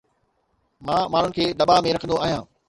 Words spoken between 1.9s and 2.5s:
۾ رکندو آهيان